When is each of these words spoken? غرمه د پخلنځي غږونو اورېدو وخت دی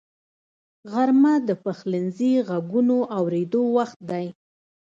غرمه 0.91 1.33
د 1.47 1.49
پخلنځي 1.63 2.33
غږونو 2.47 2.97
اورېدو 3.17 3.63
وخت 3.77 3.99
دی 4.09 4.25